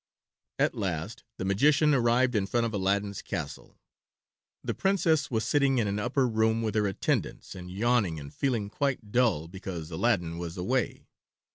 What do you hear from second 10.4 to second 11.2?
away.